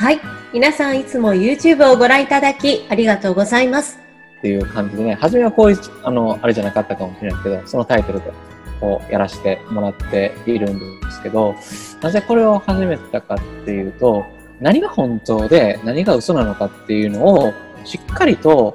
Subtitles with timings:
[0.00, 0.20] はい。
[0.54, 4.00] 皆さんいつも YouTube をご覧いただきありがとうございます。
[4.38, 8.32] っていう感じでね、初めはこういう、あの、あれじゃなかったかもしれないけど、そのタイトルで
[8.80, 11.54] こうやらせてもらっているんですけど、
[12.00, 14.24] なぜこれを始めたかっていうと、
[14.58, 17.52] 何が本当で何が嘘なのかっていうのを
[17.84, 18.72] しっかりと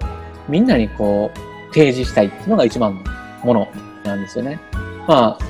[0.48, 3.02] みんなにこう提示したいっていうのが一番の
[3.44, 3.68] もの
[4.04, 4.60] なんですよね。
[5.08, 5.46] まあ、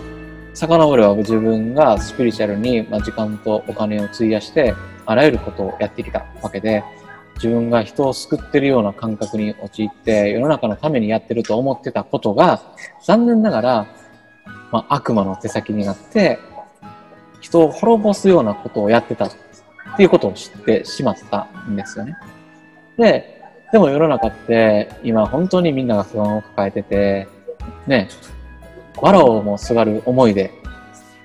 [0.54, 4.74] 遡れば自分がスピリチュアルにま時間とお金を費やして
[5.06, 6.84] あらゆることをやってきたわけで、
[7.36, 12.62] 自分が人を救ってるような感覚に陥って世の中のためにやってると思ってたことが
[13.04, 13.88] 残念ながら、
[14.72, 16.40] まあ、悪魔の手先になって
[17.42, 19.32] 人を滅ぼすようなことをやってたっ
[19.98, 22.16] ていうことを知ってしまったんですよね。
[22.98, 27.28] で、でも世の中って今本当にみんなが不安を抱えてて、
[27.86, 28.08] ね、
[28.96, 30.52] 藁をもすがる思いで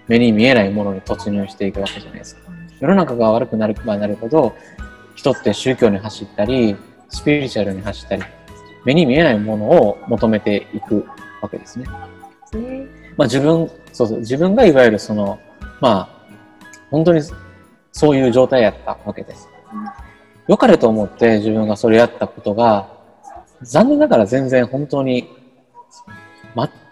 [0.09, 2.50] 目に見えないものに突入していくわけじゃないですか。
[2.81, 4.55] 世の中が悪くなるばなるほど
[5.15, 6.77] 人って宗教に走ったり、
[7.11, 8.23] スピリチュアルに走ったり、
[8.85, 11.07] 目に見えないものを求めていく
[11.43, 11.85] わけですね。
[13.17, 15.39] まあ自分、そうそう、自分がいわゆるその、
[15.81, 16.09] まあ、
[16.91, 17.21] 本当に
[17.93, 19.49] そういう状態やったわけです。
[20.49, 22.89] 良かれと思って自分がそれやったことが、
[23.63, 25.29] 残念ながら全然本当に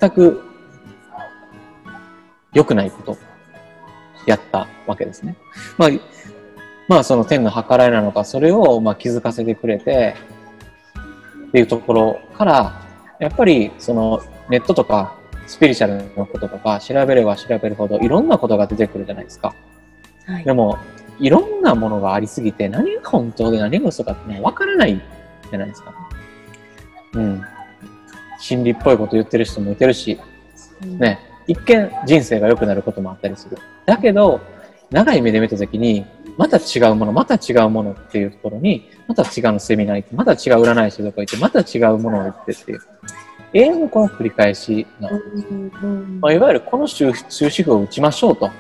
[0.01, 0.43] 全く
[2.53, 3.17] 良くないこと
[4.29, 5.37] やったわけですね。
[5.77, 5.91] まあ、
[6.89, 10.15] まあその天の計らいなのか、それをまあ気づかせてくれて、
[11.49, 12.83] っていうところから、
[13.19, 19.55] やっぱりそのネットとかスピリチュアルのこととか調べれば調べるほどいろんなことが出てくるじゃないですか。
[20.27, 20.79] はい、でも、
[21.19, 25.01] いろんなものがありすぎて何が本当で何が嘘かってのは分からない
[25.51, 25.95] じゃないですか。
[27.15, 27.43] うん。
[28.39, 30.21] 心理っぽいこと言ってる人もいてるし、
[30.85, 31.19] ね、
[31.49, 33.59] 一見人生が良くなることもあったりする。
[33.87, 34.41] だけど、
[34.91, 42.81] 長い目で見たときに、また違うもの、また違うものっていうところに、また違うセミナー行って、また違う占い師とか行って、また違うものを言ってっていう。
[43.55, 45.53] 永遠のこの繰り返しなんです。
[46.21, 48.51] まあ、いわゆるこの終止符を打ちましょうと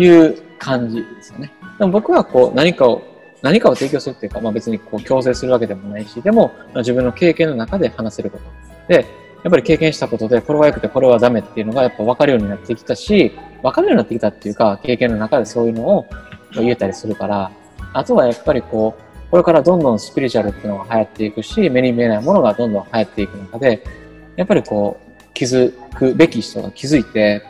[0.00, 1.52] いう感じですよね。
[1.78, 3.02] でも僕はこう何かを、
[3.42, 8.44] 何かを提供するっていうか、まあ別にこう強制するわけでもないし、でも、まあ、自分の経験の中で話せること。
[8.88, 9.04] で、
[9.44, 13.32] やっぱり経験したことで、これは良くてこれはダメっていうのがやっぱ分かるようになってきたし、
[13.62, 16.06] 分かるようになってきたっていうか、経験の中でそういうのを
[16.52, 17.50] 言えたりするから、
[17.92, 23.84] あとはやっぱりこう、これからどんどんスピリチュアルっていうのが流行っていくし、目に見えないものがどんどん流行っていく中で、
[24.36, 27.42] やっぱりこう、気づくべき人が気づいて、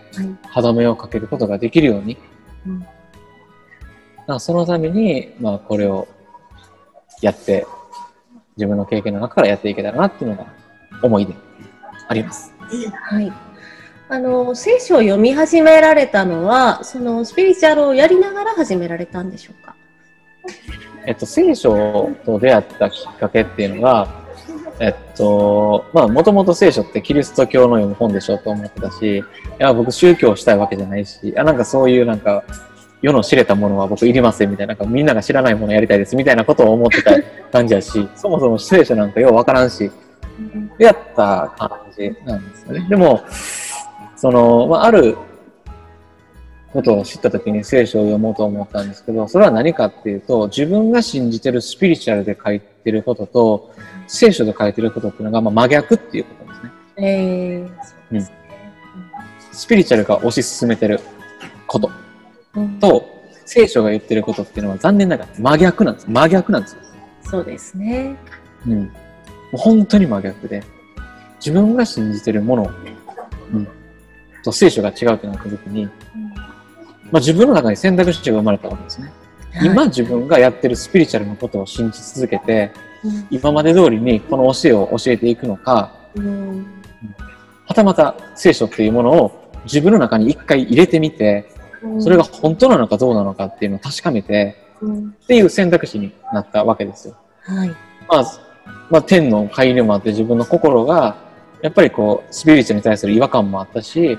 [0.49, 2.19] 歯止めをかけることができるように、
[2.67, 6.07] うん、そのために、まあ、これを
[7.23, 7.67] やって、
[8.57, 10.47] 自分の経験の中からやっていけたらなっていうのが
[11.03, 11.35] 思いで
[12.09, 12.53] あります。
[13.03, 13.33] はい。
[14.09, 19.77] あの聖書を読み始められたのはそのスピリチュアルをやりながら始められたんでしょうか？
[21.05, 24.09] えっと、聖書と出会ったきっかけっていうのが、
[24.81, 29.23] えっと、まあ、もともと聖書ってキリスト教の読む本でしょと思ってたし、い
[29.59, 32.45] や、僕宗教したいわけじゃないし、あなんかそういうなんか、
[33.01, 37.13] 世の知れたものは僕いりませんみたいな、なんかみんなが知らないものやりたいですみたいなことを思ってた
[37.51, 39.91] 感じやし、そもそも聖書なんかようわからんし、
[40.79, 42.87] やった感じなんですよね。
[42.89, 43.25] でも、
[44.17, 45.17] その、まあ、ある
[46.73, 53.75] ことを知った時に聖書を読もうと思ったんですけど、それは何かっていうと、自分が信じてるスピリチュアルで書いてることと、
[54.07, 56.73] 聖書で書いてることっていうのが、まあ、真逆っていうことですね。
[56.97, 58.29] えー、うん。
[59.53, 61.01] スピリチュアルが推し進めてる
[61.67, 61.91] こと
[62.81, 66.07] と、聖書が言ってることっていうのは残念ながら真逆なんです。
[66.11, 66.81] 真逆なんですよ。
[67.23, 68.17] そうですね。
[68.67, 68.93] うん。
[69.53, 70.63] もう本当に真逆で、
[71.39, 72.71] 自分が信じてるもの、
[73.53, 73.69] うん、
[74.43, 75.91] と聖書が違うってなった時に、ま
[77.15, 79.13] あ、自分の中に選択肢が生まれたわけですね。
[79.53, 82.73] はい、今自分がやってるスピリチュアルのことを信じ続けて、
[83.05, 86.67] うん、今まで通りにこの教えを教えていくのか、うん、
[87.67, 91.51] はたまた聖書っていうものを自分の中に一回入れてみて、
[92.01, 97.17] それが本当なのかどうなのかっていうのを確かめて、っていう選択肢になったわけですよ。
[97.43, 97.69] はい。
[97.69, 97.77] ま
[98.21, 98.25] あ、
[98.91, 101.29] まあ、天の介入もあって自分の心が
[101.63, 104.19] やっぱりこう、スピリチュアに対する違和感もあったし、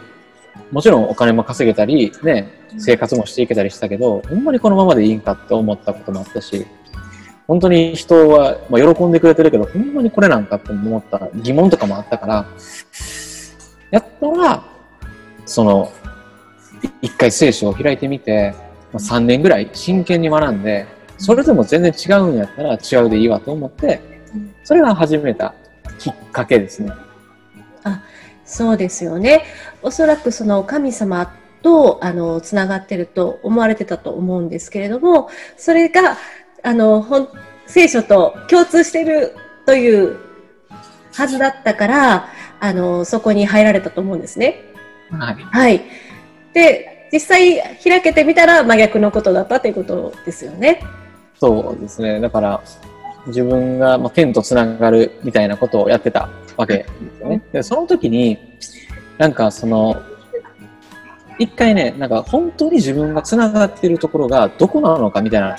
[0.72, 6.68] もちろんお金も稼げたり、ね、生活もしていけたりしたけど、ほんまにこのままでいいんかって思ったこともあったし、
[7.48, 12.46] 本当に人は、まあ、喜んでくれてるけど、ほんまにこれなんかって思った疑問とかもあったから、
[13.90, 14.64] やったら、
[15.46, 15.92] その、
[17.02, 18.54] 一回聖書を開いてみて、
[18.92, 20.86] まあ、3年ぐらい真剣に学んで、
[21.18, 24.09] それでも全然違うんやったら違うでいいわと思って、
[24.64, 25.54] それが始めた
[25.98, 26.92] きっかけですね。
[27.84, 28.02] あ
[28.46, 29.44] そうですよね。
[29.82, 31.32] おそらくその神様
[31.62, 36.18] と、あの、つながってると思われてたと思うんですけれども、それが、
[36.64, 37.30] あの、本
[37.68, 39.36] 聖書と共通してる
[39.66, 40.18] という
[41.14, 42.30] はずだったから、
[42.60, 44.64] あの、そこに入られたと思うんですね。
[45.12, 45.36] はい。
[45.36, 45.82] はい。
[46.54, 50.84] で、実際開けてみたら真逆のことだったということですよね。
[51.40, 52.20] そうですね。
[52.20, 52.62] だから、
[53.30, 56.86] 自分が、まあ、天とつながるみたいなことをやってたわけで
[57.18, 57.42] すよね。
[57.52, 58.38] で、その時に、
[59.18, 60.02] なんかその、
[61.40, 65.56] 一回ね、なんか本当に自分がつながっているところがどこなのかみたいな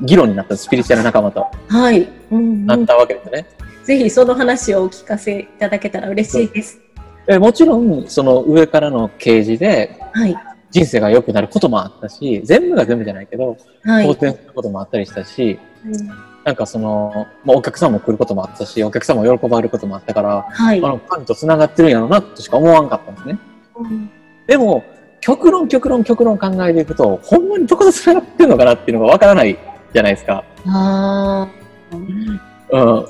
[0.00, 2.08] 議論になったスピリチュアル仲間とはい。
[2.30, 3.46] うんうんなったわけですね。
[3.84, 6.80] ぜひその話をお聞かせいただけたら嬉しいです。
[7.26, 10.36] でもちろん、その上からの啓示ではい。
[10.70, 14.06] 人生が良くなることもあったし、全部が全部じゃないけど、はい。
[14.06, 20.78] 好転することもあったりしたし、うんなんかその、まあ、お客さんも来ることもあったし、お客さんも喜ばれることもあったから、はい。
[20.78, 23.38] あの、神と繋がってるんやろうな、としか思わんかったんですね。
[23.74, 24.10] うん
[24.46, 24.84] でも、
[25.20, 29.58] 極論、極論、極論考えていくと、ほんまにどこと繋がってるのかなっていうのがわからない
[29.92, 30.44] じゃないですか。
[30.68, 31.48] あ
[31.90, 32.40] うん。
[32.72, 33.04] あ。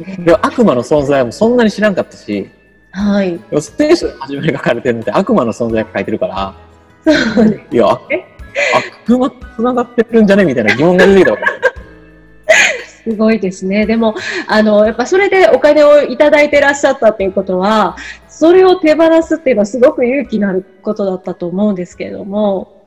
[0.00, 2.50] でも悪魔の存在もそんなに知らんかったし、
[2.90, 3.38] はい。
[3.38, 6.54] でも聖書で初めに書かれてるのって悪魔の存在が書いてるから、
[7.70, 8.00] いや、あ
[9.06, 11.71] 悪魔と繋がってるんじゃねみたいな疑問が出てきたわけ。
[13.04, 13.86] すごいですね。
[13.86, 14.14] でも、
[14.46, 17.96] あの、やっぱそれでお金をいただいてらっしゃったっていうことは、
[18.28, 22.86] それを手放すっていうのはすごく勇気のあることだったと思うんですけれども、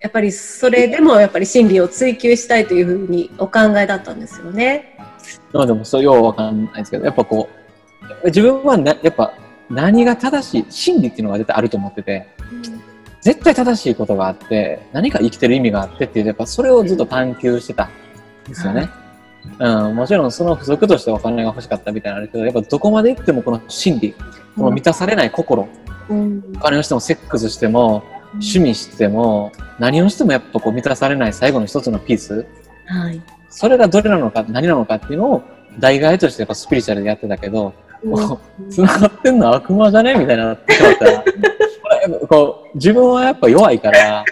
[0.00, 4.98] やっぱりそれでもやっぱり真理を追求したいというふうにお考えだったんですよね。
[5.52, 7.48] まあでも、そう、ようわかんないですけど、やっぱこ
[8.22, 9.32] う、自分はな、やっぱ
[9.70, 12.26] 何が正しい、真理っていうのが絶対あると思ってて、
[13.20, 17.90] 絶対正しいことがあって、何か生きてる意味があってっていう、やっぱそれをずっと探求してたん
[18.48, 18.90] ですよね。
[19.58, 24.14] うん、もちろんその付属としてお金が欲しかったみたいなのあるけど、やっぱどこまで行ってもこの真理、
[24.56, 25.68] この満たされない心、
[26.08, 26.42] うん。
[26.56, 28.02] お金をしてもセックスしても、
[28.34, 32.46] 趣味しても、何をしてもやっぱこう満たされない最後の一つのピース、
[32.86, 33.20] はい。
[33.50, 35.42] それがどれなのか、何なのかっていうのを
[35.78, 37.74] 代替えとしてやっぱスピリチュアルでやってたけど、
[38.04, 40.14] もう繋がってんの悪魔じゃね？
[40.14, 41.24] みたいになってしまったら、
[42.28, 44.24] こう自分はやっぱ弱いから、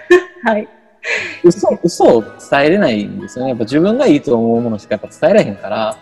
[0.43, 0.67] はい。
[1.43, 3.51] 嘘、嘘を伝えれないんですよね。
[3.51, 5.97] やっぱ自分がいいと思うものしかやっぱ伝えられへんから、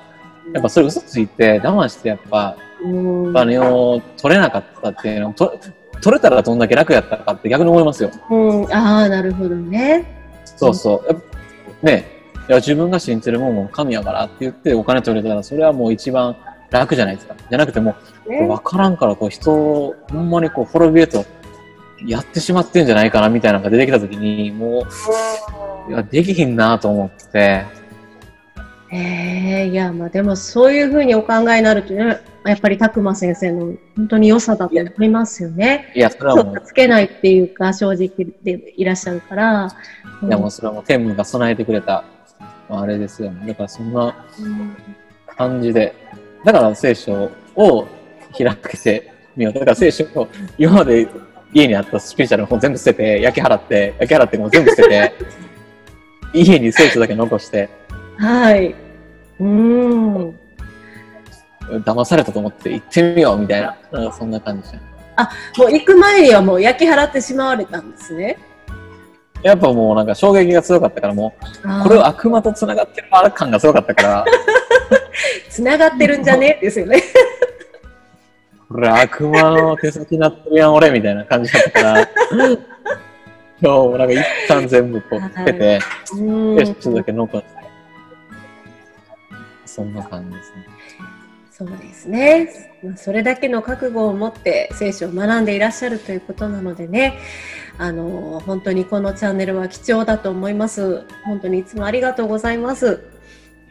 [0.54, 5.58] やっぱそれ嘘ついて我慢してやっぱうんお金を取れなかったっていうのと
[6.02, 8.10] 取れたらどんだけ楽やったかって逆に思いますよ。
[8.30, 8.36] う
[8.66, 10.06] ん、ああ、なるほどね。
[10.46, 11.14] そうそう。
[11.14, 12.06] やっぱね
[12.48, 16.36] いや自分が信じてるもんも神やからって言ってお金取れたらそれはもう一番
[16.72, 17.36] 楽じゃないですか。
[17.50, 21.26] じゃなくてもうね分からんからこう人をほんまにこう滅びへと
[22.06, 24.86] やってしまってんじゃないかなみたいなのが出てきた時にも
[25.88, 27.66] ういやできひんなと思って
[28.92, 35.92] ええいや、まあでもそういうふうにお考えになるというのは、やっぱり拓磨先生の本当に良さだと思いますよね。
[35.96, 38.10] いやそれは嘘もうがつけないっていうか、正直
[38.44, 39.70] でいらっしゃるから。
[40.24, 42.04] いやもうそれはもう天武が備えてくれた、
[42.68, 43.48] まあ、あれですよね。
[43.48, 44.76] だからそんなうん
[45.28, 45.94] 感じで。
[46.44, 47.88] だから聖書を
[48.36, 49.54] 開けてみよう。
[49.54, 51.08] だから聖書を今まで
[51.54, 55.14] 家にあったスピリチュアルの本全部捨てて、焼き払って、焼き払ってもう全部捨てて、
[56.34, 57.70] 家に聖書だけ残して、
[58.18, 58.76] はい。
[59.40, 60.14] うん。
[60.14, 60.34] も
[61.86, 63.76] 騙されたと思って行ってみようみたいな。
[63.92, 64.82] なんかそんな感じじゃん。
[65.68, 68.38] う行く前にはもう焼き払ってしまわれたんですね。
[69.42, 74.26] やっぱもうなんか衝撃が強かったからもう、これは悪魔と繋がってる感が強かったから、
[75.50, 76.60] つながってるんじゃね？
[76.62, 77.02] ですよね。
[78.70, 82.10] これ悪魔の手先になってるやん俺みたいな感じだったから、
[83.60, 87.50] 今日なんか一旦全部こうつけて、ちょっとだけ残して。
[89.66, 90.66] そんな感じですね。
[91.52, 92.50] そうですね。
[92.84, 97.18] まあそれだけの覚悟を持って聖書を学んでいらっしゃるということなのでね、
[97.80, 101.04] あの、本当にこのチャンネルは貴重だと思います。
[101.26, 103.04] 本当にいつもありがとうございます。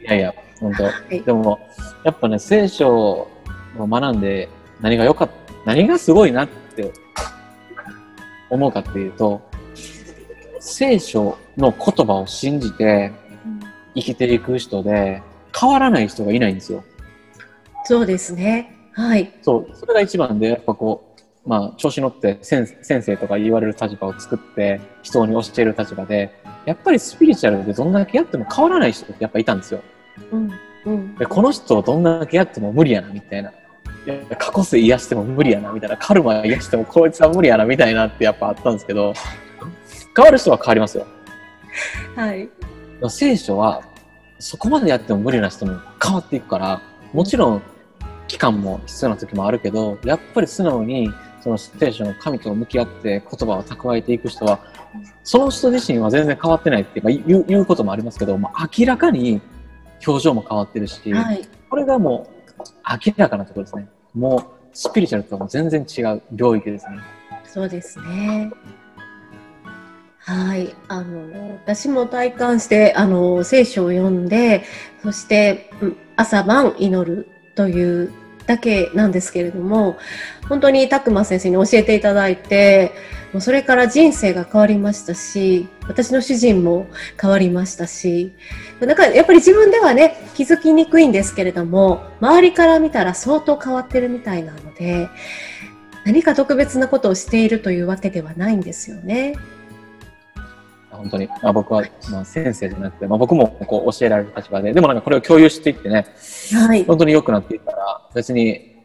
[0.01, 0.83] いやいや、本当。
[0.83, 1.57] はいでも、
[2.03, 3.31] やっぱね、聖書を
[3.77, 4.49] 学んで
[4.81, 6.91] 何が良かった、何がすごいなって
[8.49, 9.41] 思うかっていうと、
[10.59, 13.11] 聖書の言葉を信じて
[13.95, 15.21] 生きていく人で
[15.59, 16.83] 変わらない人がいないんですよ。
[17.85, 18.75] そうですね。
[18.93, 19.33] はい。
[19.41, 26.31] そう、それが一番で、やっぱこう、まあ、調子乗って先先生とか言われる立場を作って、人に教える立場で、
[26.65, 29.81] やっぱりスピリチュアルでどんだけやっても変わらない人ってやっぱいたんですよ。
[30.31, 30.51] うん。
[30.85, 31.15] うん。
[31.15, 33.51] でこの人どんだけやっても無理やな、みたいな。
[34.05, 35.97] いや過去世癒しても無理やな、みたいな。
[35.97, 39.13] カルマ癒してもこいつは無理やな、みたいなってやっぱあったんですけど、
[40.15, 41.05] 変わる人は変わりますよ。
[42.15, 42.49] はい。
[43.09, 43.81] 聖書は、
[44.39, 46.81] そこまでやっても無理な人も変わっていくから、
[47.13, 47.61] もちろん、
[48.27, 54.59] 期間も必要な時もあるけど、やっぱり素直にその聖書の神と向き合って言葉を蓄えていく人は、
[55.23, 59.41] その人自身は全然変わってないっていうか言う言うこともありますけど、まあ、明らかに
[60.05, 61.47] 表情も変わってるし、はい。
[61.69, 62.38] これがもう
[63.05, 63.87] 明らかなところですね。
[64.13, 66.99] もうスピリチュアルとはもう全然違う領域ですね。
[67.45, 68.51] そうですね。
[70.19, 74.63] はい、あの私も体感してあの聖書を読んで
[75.01, 75.71] そして
[76.17, 78.13] 朝晩祈るという
[78.45, 79.97] だけなんですけれども
[80.47, 82.91] 本当に拓磨先生に教えていただいて
[83.31, 86.87] もうそれから人生が変わりましたし私の主人も
[87.19, 88.33] 変わりましたし
[88.79, 95.09] だかやっぱり自分ではね気づきにくいんですけれども周りから見たら相当変わってるみたいなので
[96.05, 99.35] 何か特別なことをしているというわけではないんですよね。
[100.99, 106.05] 本当に、まあ、僕は、まあ、先生じゃなくて、まあ、僕もこう教えられる立場で、でもなんかこれを共有していってね、
[106.53, 108.75] はい、本当に良くなっていったら、別に、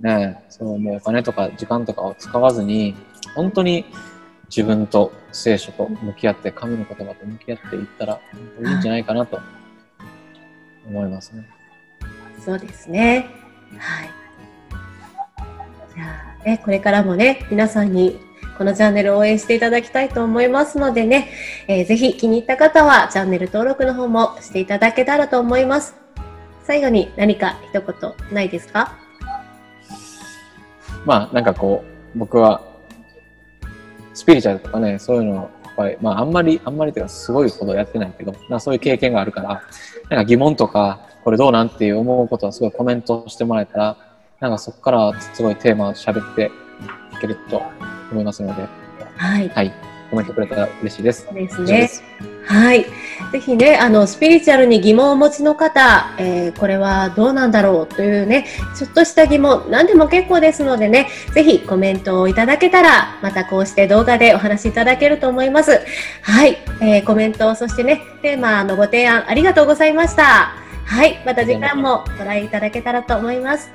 [0.00, 2.94] ね、そのもうお金とか時間とかを使わずに、
[3.34, 3.86] 本当に
[4.48, 9.40] 自分と聖書と向き合って、神の言葉と向き合っていったら、本当にいいんじゃないかなと
[10.86, 11.48] 思いますね。
[12.44, 13.26] そうですね。
[13.78, 14.10] はい。
[15.94, 18.20] じゃあ、ね、これからもね、皆さんに
[18.60, 21.30] このチャンネルを応援していただきたいと思いますのでね、
[21.66, 25.94] えー、ぜひ気に入った方はチャンネル登録の方もしていただけたらと思います。
[26.64, 28.98] 最後に何か一言ないですか？
[31.06, 31.82] まあなんかこ
[32.14, 32.60] う、僕は
[34.12, 39.62] スピリチュアルとかね、そういうのをやっぱり、まああんまり、あんまりというかすごいことやってないけど、まあそういう経験があるから、
[40.10, 43.96] なんか疑問とか、これどうなんていう思うことはすごいコメントしてもらえたら、
[44.38, 46.50] なんかそこからすごいテーマを喋って
[47.14, 47.62] いけると
[48.12, 48.66] 思いますので、
[49.16, 49.48] はい。
[49.48, 49.72] はい。
[50.10, 51.28] コメントくれたら嬉しいです。
[51.32, 51.88] ですね。
[52.44, 52.84] はい。
[53.30, 65.80] ぜひね、あの、スピリチュアルに疑問をお持ちの方、えー、これはどうなんだろうというね、ちょっとした疑問、何でも結構ですのでね、ぜひコメントをいただけたら、またこうして動画でお話しいただけると思います。
[66.22, 66.58] はい。
[66.80, 70.52] えー、コメント、そしてね、テーマのご提案ありがとうございました。
[70.84, 71.22] はい。
[71.24, 73.70] また次回もご覧いただけたらと思います。